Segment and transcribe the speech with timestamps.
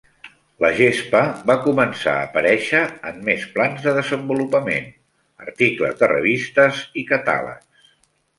[0.63, 1.19] La gespa
[1.51, 4.89] va començar a aparèixer en més plans de desenvolupament,
[5.45, 7.89] articles de revistes i catàlegs.